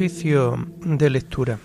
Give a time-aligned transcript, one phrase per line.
[0.00, 1.58] Oficio de lectura.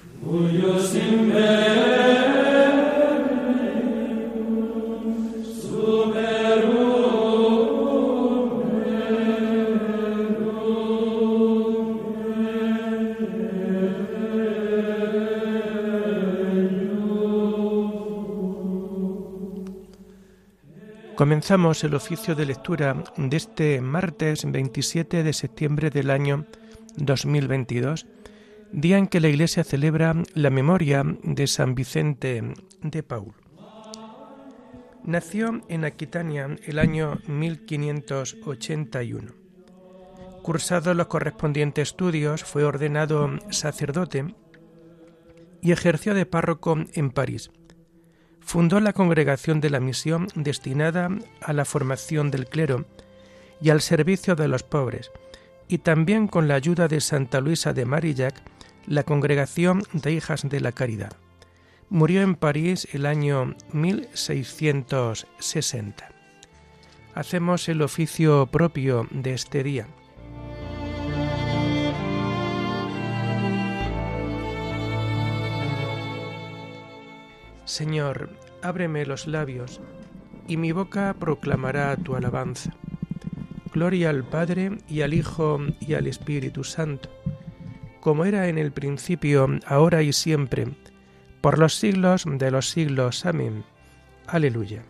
[21.15, 26.45] Comenzamos el oficio de lectura de este martes 27 de septiembre del año
[26.97, 28.05] 2022,
[28.71, 32.43] día en que la Iglesia celebra la memoria de San Vicente
[32.81, 33.33] de Paul.
[35.03, 39.33] Nació en Aquitania el año 1581.
[40.41, 44.35] Cursados los correspondientes estudios, fue ordenado sacerdote
[45.61, 47.51] y ejerció de párroco en París
[48.45, 51.09] fundó la Congregación de la Misión destinada
[51.41, 52.85] a la formación del clero
[53.59, 55.11] y al servicio de los pobres,
[55.67, 58.35] y también con la ayuda de Santa Luisa de Marillac,
[58.87, 61.13] la Congregación de Hijas de la Caridad.
[61.89, 66.09] Murió en París el año 1660.
[67.13, 69.87] Hacemos el oficio propio de este día.
[77.65, 79.81] Señor, ábreme los labios,
[80.47, 82.73] y mi boca proclamará tu alabanza.
[83.73, 87.09] Gloria al Padre y al Hijo y al Espíritu Santo,
[88.05, 90.67] como era en el principio, ahora y siempre,
[91.41, 93.25] por los siglos de los siglos.
[93.25, 93.63] Amén.
[94.27, 94.83] Aleluya.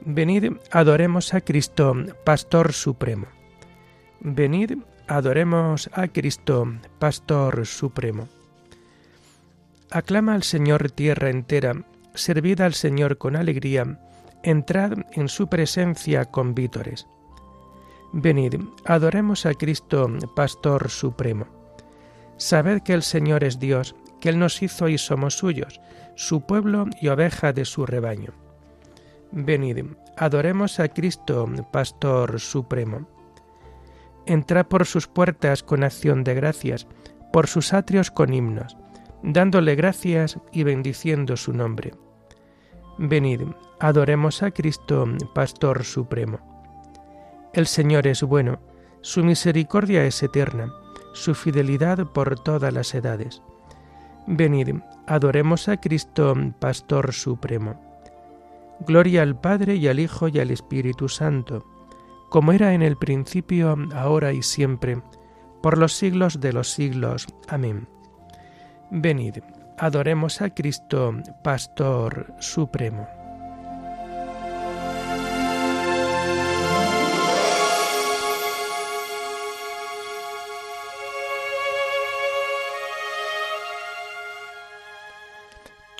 [0.00, 1.94] Venid, adoremos a Cristo,
[2.24, 3.26] Pastor Supremo.
[4.20, 4.78] Venid,
[5.08, 8.30] adoremos a Cristo, Pastor Supremo.
[9.90, 11.84] Aclama al Señor tierra entera,
[12.14, 14.00] servid al Señor con alegría,
[14.42, 17.06] entrad en su presencia con vítores.
[18.12, 21.46] Venid, adoremos a Cristo, Pastor Supremo.
[22.36, 25.80] Sabed que el Señor es Dios, que Él nos hizo y somos suyos,
[26.14, 28.32] su pueblo y oveja de su rebaño.
[29.30, 29.84] Venid,
[30.16, 33.08] adoremos a Cristo, Pastor Supremo.
[34.26, 36.86] Entrad por sus puertas con acción de gracias,
[37.32, 38.76] por sus atrios con himnos
[39.22, 41.94] dándole gracias y bendiciendo su nombre.
[42.98, 43.42] Venid,
[43.80, 46.51] adoremos a Cristo, Pastor Supremo.
[47.54, 48.60] El Señor es bueno,
[49.02, 50.72] su misericordia es eterna,
[51.12, 53.42] su fidelidad por todas las edades.
[54.26, 54.76] Venid,
[55.06, 57.78] adoremos a Cristo, Pastor Supremo.
[58.86, 61.66] Gloria al Padre y al Hijo y al Espíritu Santo,
[62.30, 65.02] como era en el principio, ahora y siempre,
[65.62, 67.26] por los siglos de los siglos.
[67.48, 67.86] Amén.
[68.90, 69.38] Venid,
[69.76, 71.14] adoremos a Cristo,
[71.44, 73.21] Pastor Supremo.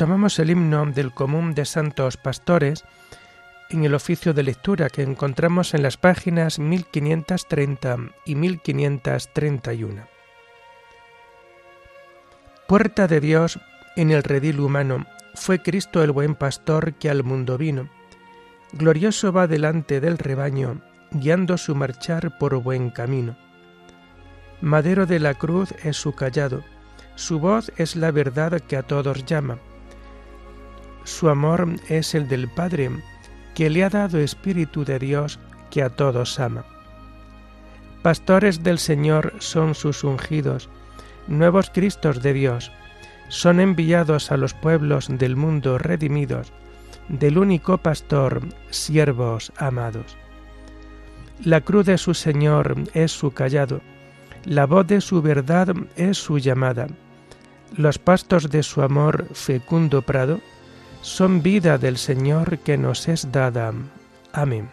[0.03, 2.83] Tomamos el himno del común de santos pastores
[3.71, 10.09] en el oficio de lectura que encontramos en las páginas 1530 y 1531
[12.67, 13.61] puerta de Dios
[13.95, 17.89] en el redil humano, fue Cristo el buen pastor que al mundo vino.
[18.73, 20.81] Glorioso va delante del rebaño,
[21.13, 23.37] guiando su marchar por buen camino.
[24.61, 26.65] Madero de la cruz es su callado,
[27.15, 29.59] su voz es la verdad que a todos llama.
[31.05, 32.91] Su amor es el del Padre,
[33.55, 35.39] que le ha dado Espíritu de Dios
[35.71, 36.65] que a todos ama.
[38.03, 40.69] Pastores del Señor son sus ungidos,
[41.29, 42.73] nuevos Cristos de Dios,
[43.29, 46.53] son enviados a los pueblos del mundo redimidos,
[47.09, 50.17] del único pastor, siervos amados.
[51.45, 53.81] La cruz de su Señor es su callado,
[54.45, 56.89] la voz de su verdad es su llamada.
[57.77, 60.41] Los pastos de su amor, fecundo prado,
[61.03, 63.73] son vida del Señor que nos es dada.
[64.33, 64.71] Amén.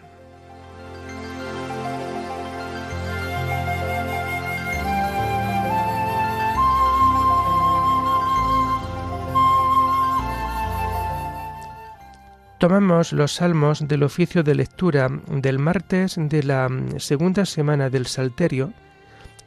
[12.58, 16.68] Tomamos los salmos del oficio de lectura del martes de la
[16.98, 18.74] segunda semana del Salterio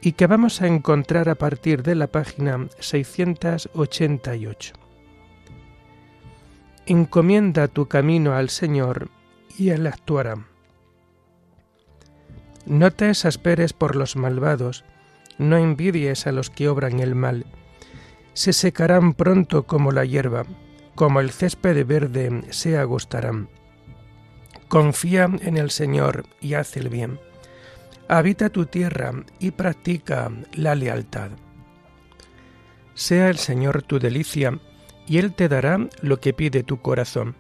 [0.02, 4.83] y que vamos a encontrar a partir de la página 688.
[6.86, 9.10] Encomienda tu camino al Señor
[9.58, 10.36] y Él actuará.
[12.66, 14.84] No te exasperes por los malvados,
[15.38, 17.46] no envidies a los que obran el mal.
[18.34, 20.46] Se secarán pronto como la hierba
[20.96, 23.50] como el césped verde se agostarán.
[24.68, 27.20] Confía en el Señor y haz el bien.
[28.08, 31.32] habita tu tierra y practica la lealtad.
[32.94, 34.60] Sea el Señor tu delicia,
[35.08, 37.36] y Él te dará lo que pide tu corazón.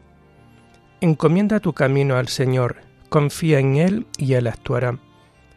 [1.01, 2.77] Encomienda tu camino al Señor,
[3.09, 4.99] confía en Él y Él actuará.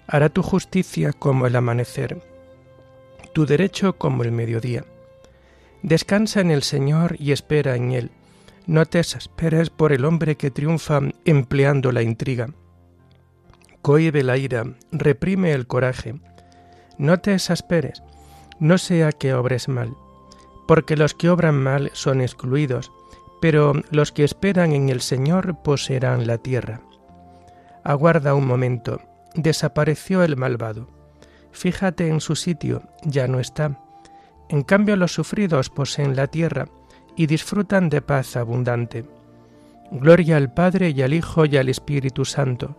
[0.06, 2.22] Hará tu justicia como el amanecer,
[3.32, 4.84] tu derecho como el mediodía.
[5.82, 8.10] Descansa en el Señor y espera en Él.
[8.66, 12.48] No te desesperes por el hombre que triunfa empleando la intriga.
[13.82, 16.14] Cohibe la ira, reprime el coraje.
[16.98, 18.02] No te exasperes,
[18.58, 19.94] no sea que obres mal,
[20.66, 22.92] porque los que obran mal son excluidos,
[23.40, 26.80] pero los que esperan en el Señor poseerán la tierra.
[27.84, 29.00] Aguarda un momento,
[29.34, 30.88] desapareció el malvado.
[31.52, 33.80] Fíjate en su sitio, ya no está.
[34.48, 36.66] En cambio los sufridos poseen la tierra
[37.16, 39.04] y disfrutan de paz abundante.
[39.90, 42.76] Gloria al Padre y al Hijo y al Espíritu Santo,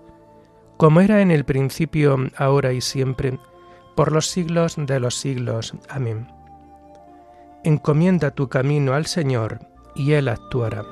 [0.77, 3.39] como era en el principio, ahora y siempre,
[3.95, 5.73] por los siglos de los siglos.
[5.89, 6.36] Amén.
[7.67, 9.59] Encomienda tu camino al Señor,
[9.93, 10.85] y Él actuará.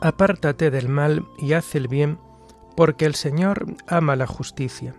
[0.00, 2.20] Apártate del mal y haz el bien,
[2.76, 4.94] porque el Señor ama la justicia.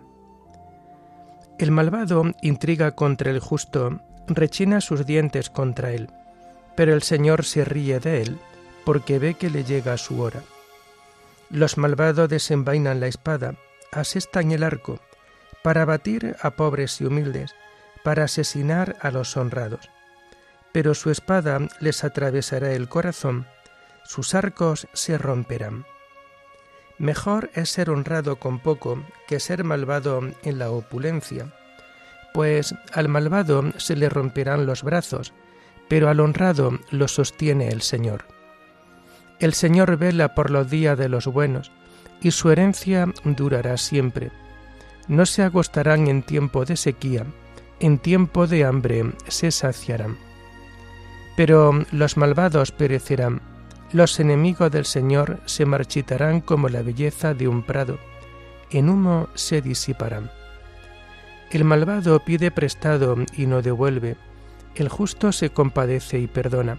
[1.58, 6.10] El malvado intriga contra el justo, rechina sus dientes contra él,
[6.76, 8.38] pero el Señor se ríe de él,
[8.84, 10.42] porque ve que le llega su hora.
[11.50, 13.54] Los malvados desenvainan la espada,
[13.92, 15.00] asestan el arco,
[15.62, 17.54] para abatir a pobres y humildes,
[18.02, 19.90] para asesinar a los honrados.
[20.72, 23.46] Pero su espada les atravesará el corazón,
[24.04, 25.84] sus arcos se romperán.
[26.98, 31.52] Mejor es ser honrado con poco que ser malvado en la opulencia,
[32.32, 35.32] pues al malvado se le romperán los brazos,
[35.88, 38.39] pero al honrado lo sostiene el Señor.
[39.40, 41.72] El Señor vela por los días de los buenos,
[42.20, 44.30] y su herencia durará siempre.
[45.08, 47.24] No se agostarán en tiempo de sequía,
[47.80, 50.18] en tiempo de hambre se saciarán.
[51.36, 53.40] Pero los malvados perecerán,
[53.92, 57.98] los enemigos del Señor se marchitarán como la belleza de un prado,
[58.70, 60.30] en humo se disiparán.
[61.50, 64.16] El malvado pide prestado y no devuelve,
[64.74, 66.78] el justo se compadece y perdona.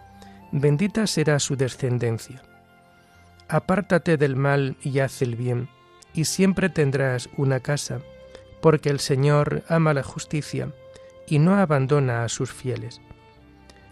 [0.51, 2.41] bendita será su descendencia.
[3.47, 5.69] Apártate del mal y haz el bien,
[6.13, 7.99] y siempre tendrás una casa,
[8.61, 10.73] porque el Señor ama la justicia
[11.27, 13.01] y no abandona a sus fieles.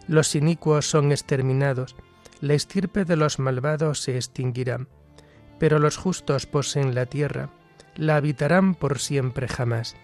[0.07, 1.95] Los inicuos son exterminados,
[2.41, 4.87] la estirpe de los malvados se extinguirá
[5.59, 7.49] pero los justos poseen la tierra,
[7.95, 9.95] la habitarán por siempre jamás.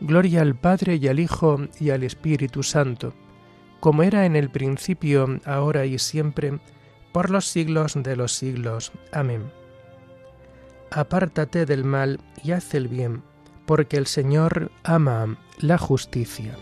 [0.00, 3.12] Gloria al Padre y al Hijo y al Espíritu Santo,
[3.82, 6.60] como era en el principio, ahora y siempre,
[7.10, 8.92] por los siglos de los siglos.
[9.10, 9.50] Amén.
[10.92, 13.24] Apártate del mal y haz el bien,
[13.66, 16.56] porque el Señor ama la justicia.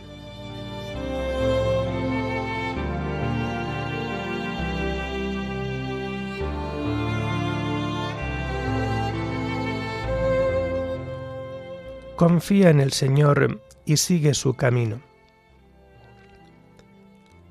[12.17, 15.10] Confía en el Señor y sigue su camino.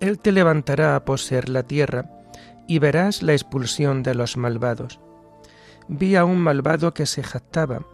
[0.00, 2.10] él te levantará a poseer la tierra,
[2.66, 5.00] y verás la expulsión de los malvados.
[5.88, 7.86] Vi a un malvado que se jactaba,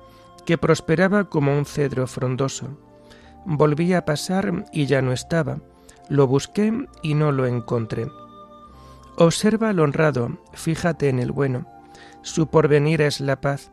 [0.47, 2.79] que prosperaba como un cedro frondoso.
[3.45, 5.59] Volví a pasar y ya no estaba.
[6.09, 8.07] Lo busqué y no lo encontré.
[9.17, 11.67] Observa al honrado, fíjate en el bueno.
[12.23, 13.73] Su porvenir es la paz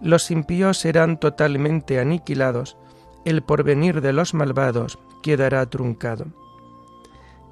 [0.00, 2.76] los impíos serán totalmente aniquilados,
[3.24, 6.26] el porvenir de los malvados quedará truncado.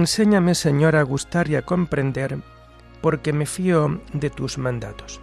[0.00, 2.38] Enséñame, Señor, a gustar y a comprender,
[3.02, 5.20] porque me fío de tus mandatos.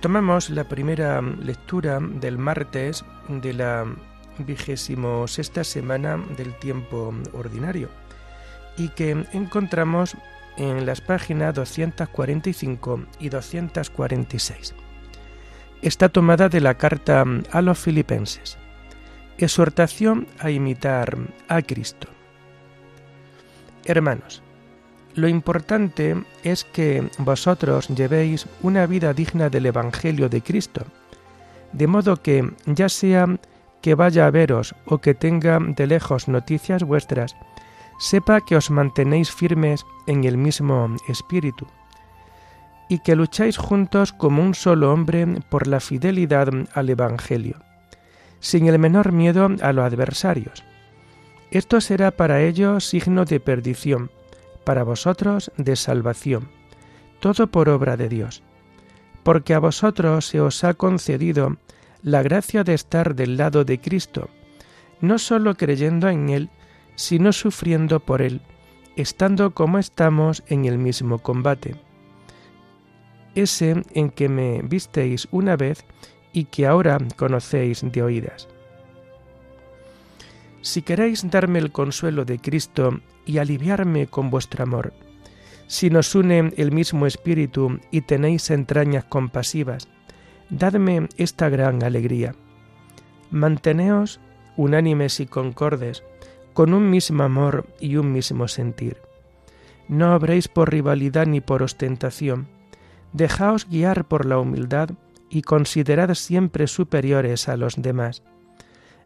[0.00, 3.84] Tomamos la primera lectura del martes de la
[4.38, 7.90] vigésimo sexta semana del tiempo ordinario
[8.78, 10.16] y que encontramos
[10.56, 14.74] en las páginas 245 y 246.
[15.82, 18.56] Está tomada de la carta a los filipenses.
[19.36, 22.08] Exhortación a imitar a Cristo.
[23.84, 24.42] Hermanos,
[25.14, 30.84] lo importante es que vosotros llevéis una vida digna del Evangelio de Cristo,
[31.72, 33.26] de modo que, ya sea
[33.80, 37.34] que vaya a veros o que tenga de lejos noticias vuestras,
[37.98, 41.66] sepa que os mantenéis firmes en el mismo espíritu,
[42.88, 47.56] y que lucháis juntos como un solo hombre por la fidelidad al Evangelio,
[48.40, 50.64] sin el menor miedo a los adversarios
[51.50, 54.10] esto será para ellos signo de perdición,
[54.64, 56.48] para vosotros de salvación,
[57.18, 58.42] todo por obra de Dios.
[59.22, 61.56] Porque a vosotros se os ha concedido
[62.02, 64.30] la gracia de estar del lado de Cristo,
[65.00, 66.50] no sólo creyendo en Él,
[66.94, 68.40] sino sufriendo por Él,
[68.96, 71.76] estando como estamos en el mismo combate.
[73.34, 75.84] Ese en que me visteis una vez
[76.32, 78.48] y que ahora conocéis de oídas.
[80.62, 84.92] Si queréis darme el consuelo de Cristo y aliviarme con vuestro amor,
[85.66, 89.88] si nos une el mismo espíritu y tenéis entrañas compasivas,
[90.50, 92.34] dadme esta gran alegría.
[93.30, 94.20] Manteneos
[94.56, 96.02] unánimes y concordes,
[96.52, 98.98] con un mismo amor y un mismo sentir.
[99.88, 102.48] No obréis por rivalidad ni por ostentación,
[103.12, 104.90] dejaos guiar por la humildad
[105.30, 108.22] y considerad siempre superiores a los demás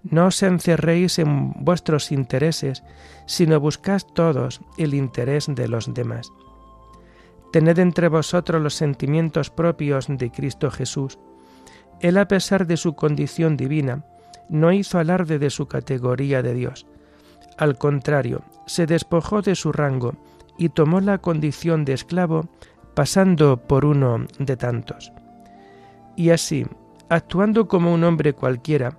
[0.04, 2.84] no os encerréis en vuestros intereses,
[3.26, 6.30] sino buscad todos el interés de los demás.
[7.52, 11.18] Tened entre vosotros los sentimientos propios de Cristo Jesús.
[12.00, 14.04] Él, a pesar de su condición divina,
[14.48, 16.86] no hizo alarde de su categoría de Dios.
[17.56, 20.14] Al contrario, se despojó de su rango
[20.58, 22.48] y tomó la condición de esclavo,
[22.94, 25.12] pasando por uno de tantos.
[26.16, 26.66] Y así,
[27.08, 28.98] actuando como un hombre cualquiera,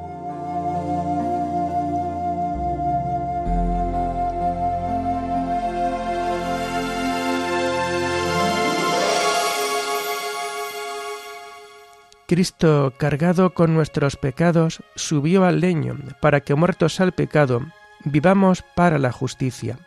[12.31, 17.59] Cristo, cargado con nuestros pecados, subió al leño para que muertos al pecado,
[18.05, 19.79] vivamos para la justicia.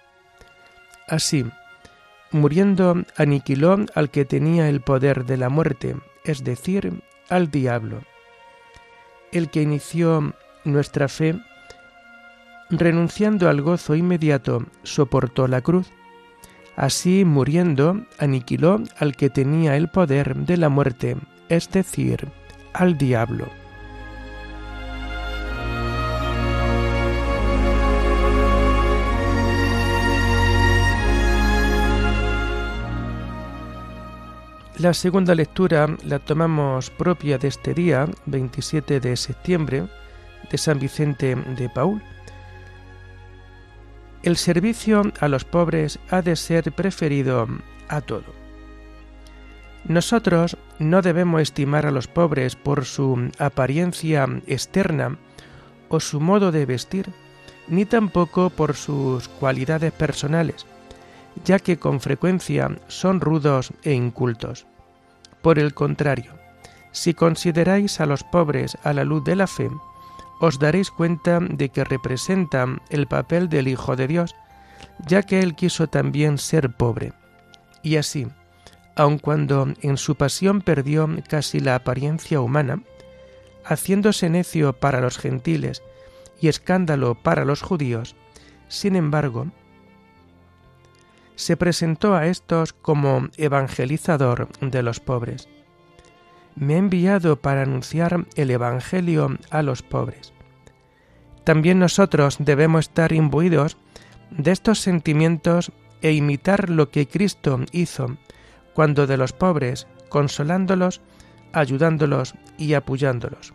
[1.09, 1.47] Así,
[2.33, 8.03] muriendo, aniquiló al que tenía el poder de la muerte, es decir, al diablo.
[9.33, 10.35] El que inició
[10.65, 11.41] nuestra fe,
[12.69, 15.89] renunciando al gozo inmediato, soportó la cruz.
[16.77, 21.17] Así, muriendo, aniquiló al que tenía el poder de la muerte,
[21.49, 22.29] es decir,
[22.73, 23.49] al diablo.
[34.79, 39.87] La segunda lectura la tomamos propia de este día, 27 de septiembre,
[40.51, 42.03] de San Vicente de Paul.
[44.25, 47.47] El servicio a los pobres ha de ser preferido
[47.89, 48.44] a todo.
[49.87, 55.19] Nosotros no debemos estimar a los pobres por su apariencia externa
[55.89, 57.11] o su modo de vestir,
[57.69, 60.67] ni tampoco por sus cualidades personales,
[61.45, 64.67] ya que con frecuencia son rudos e incultos.
[65.43, 66.33] Por el contrario,
[66.93, 69.69] si consideráis a los pobres a la luz de la fe,
[70.41, 74.35] os daréis cuenta de que representan el papel del Hijo de Dios,
[75.07, 77.13] ya que Él quiso también ser pobre.
[77.83, 78.27] Y así,
[78.97, 82.83] aun cuando en su pasión perdió casi la apariencia humana,
[83.65, 85.83] haciéndose necio para los gentiles
[86.41, 88.15] y escándalo para los judíos,
[88.69, 89.49] sin embargo,
[91.37, 95.49] se presentó a estos como evangelizador de los pobres.
[96.55, 100.33] Me ha enviado para anunciar el Evangelio a los pobres.
[101.43, 103.77] También nosotros debemos estar imbuidos
[104.31, 108.17] de estos sentimientos e imitar lo que Cristo hizo
[108.75, 111.01] cuando de los pobres, consolándolos,
[111.53, 113.55] ayudándolos y apoyándolos.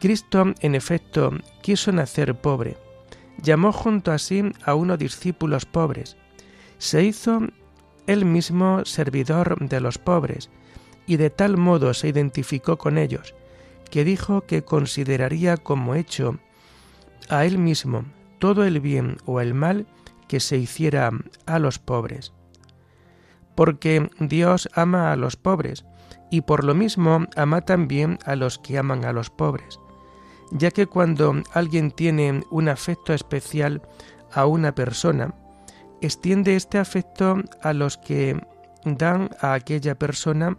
[0.00, 1.30] Cristo, en efecto,
[1.62, 2.76] quiso nacer pobre,
[3.42, 6.16] llamó junto a sí a unos discípulos pobres,
[6.78, 7.40] se hizo
[8.06, 10.50] él mismo servidor de los pobres,
[11.06, 13.34] y de tal modo se identificó con ellos,
[13.90, 16.38] que dijo que consideraría como hecho
[17.28, 18.04] a él mismo
[18.38, 19.86] todo el bien o el mal
[20.28, 21.10] que se hiciera
[21.46, 22.32] a los pobres.
[23.54, 25.84] Porque Dios ama a los pobres,
[26.30, 29.78] y por lo mismo ama también a los que aman a los pobres
[30.50, 33.82] ya que cuando alguien tiene un afecto especial
[34.32, 35.34] a una persona,
[36.00, 38.40] extiende este afecto a los que
[38.84, 40.56] dan a aquella persona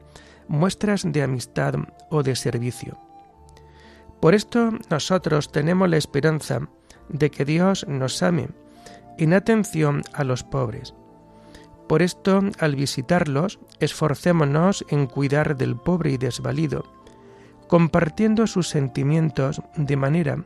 [0.48, 1.75] muestras de amistad
[2.10, 3.00] o de servicio.
[4.20, 6.68] Por esto nosotros tenemos la esperanza
[7.10, 8.50] de que Dios nos ame
[9.18, 10.94] en atención a los pobres.
[11.88, 16.86] Por esto, al visitarlos, esforcémonos en cuidar del pobre y desvalido,
[17.68, 20.46] compartiendo sus sentimientos de manera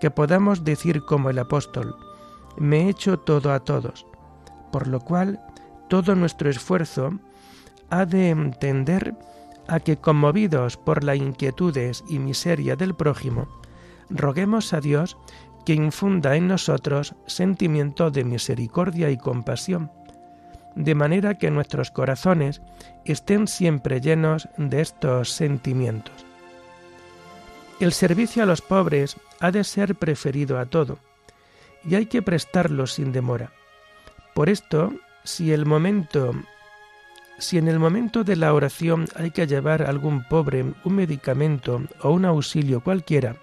[0.00, 1.96] que podamos decir como el apóstol,
[2.58, 4.06] me he hecho todo a todos,
[4.72, 5.40] por lo cual
[5.88, 7.18] todo nuestro esfuerzo
[7.90, 9.14] ha de tender
[9.68, 13.48] a que conmovidos por las inquietudes y miseria del prójimo,
[14.10, 15.16] roguemos a Dios
[15.64, 19.90] que infunda en nosotros sentimiento de misericordia y compasión,
[20.74, 22.62] de manera que nuestros corazones
[23.04, 26.14] estén siempre llenos de estos sentimientos.
[27.80, 30.98] El servicio a los pobres ha de ser preferido a todo,
[31.84, 33.50] y hay que prestarlo sin demora.
[34.34, 36.34] Por esto, si el momento
[37.38, 41.82] si en el momento de la oración hay que llevar a algún pobre un medicamento
[42.00, 43.36] o un auxilio cualquiera,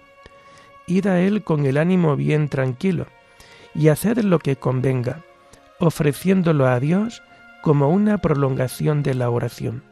[0.86, 3.06] id a él con el ánimo bien tranquilo
[3.74, 5.22] y haced lo que convenga,
[5.82, 7.22] ofreciéndolo a Dios
[7.60, 9.82] como una prolongación de la oración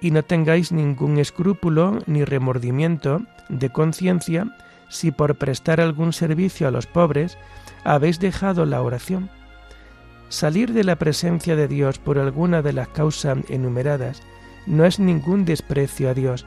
[0.00, 4.46] y no tengáis ningún escrúpulo ni remordimiento de conciencia
[4.88, 7.36] si por prestar algún servicio a los pobres
[7.82, 9.28] habéis dejado la oración.
[10.28, 14.22] Salir de la presencia de Dios por alguna de las causas enumeradas
[14.66, 16.46] no es ningún desprecio a Dios,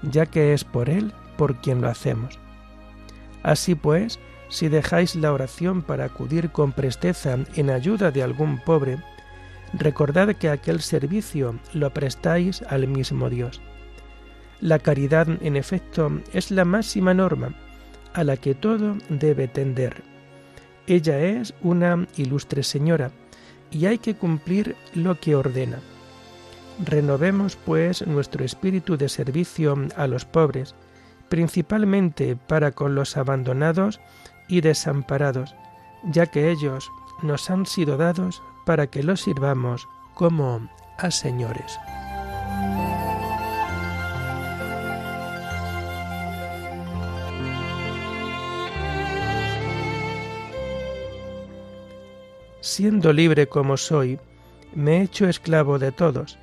[0.00, 2.38] ya que es por Él por quien lo hacemos.
[3.42, 4.18] Así pues,
[4.48, 8.98] si dejáis la oración para acudir con presteza en ayuda de algún pobre,
[9.72, 13.60] recordad que aquel servicio lo prestáis al mismo Dios.
[14.60, 17.54] La caridad, en efecto, es la máxima norma
[18.12, 20.02] a la que todo debe tender.
[20.86, 23.10] Ella es una ilustre señora
[23.70, 25.80] y hay que cumplir lo que ordena.
[26.84, 30.74] Renovemos, pues, nuestro espíritu de servicio a los pobres,
[31.28, 34.00] principalmente para con los abandonados
[34.48, 35.54] y desamparados,
[36.04, 36.90] ya que ellos
[37.22, 41.78] nos han sido dados para que los sirvamos como a señores.
[52.60, 54.18] Siendo libre como soy,
[54.74, 56.38] me he hecho esclavo de todos,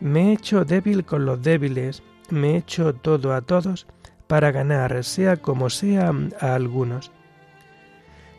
[0.00, 3.86] me he hecho débil con los débiles, me he hecho todo a todos
[4.26, 7.12] para ganar, sea como sea, a algunos.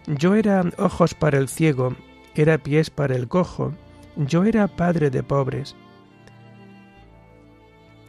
[0.07, 1.95] Yo era ojos para el ciego
[2.35, 3.73] era pies para el cojo,
[4.15, 5.75] yo era padre de pobres.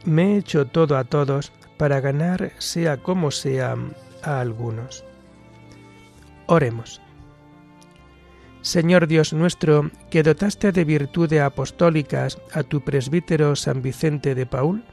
[0.05, 3.75] Me he hecho todo a todos para ganar, sea como sea,
[4.23, 5.03] a algunos.
[6.47, 7.01] Oremos.
[8.61, 14.85] Señor Dios nuestro, que dotaste de virtudes apostólicas a tu presbítero San Vicente de Paul,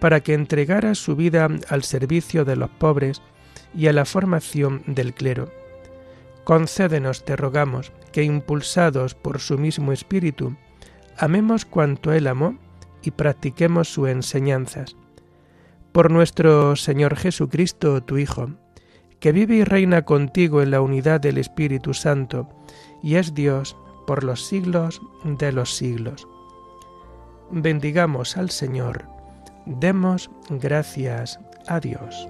[0.00, 3.22] para que entregara su vida al servicio de los pobres
[3.72, 5.63] y a la formación del clero
[6.44, 10.56] Concédenos, te rogamos, que impulsados por su mismo espíritu,
[11.16, 12.56] amemos cuanto Él amó
[13.02, 14.96] y practiquemos sus enseñanzas.
[15.92, 18.50] Por nuestro Señor Jesucristo, tu Hijo,
[19.20, 22.48] que vive y reina contigo en la unidad del Espíritu Santo,
[23.02, 23.76] y es Dios
[24.06, 26.28] por los siglos de los siglos.
[27.50, 29.06] Bendigamos al Señor,
[29.64, 32.28] demos gracias a Dios.